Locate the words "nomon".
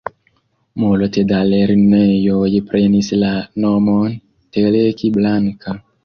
3.65-4.15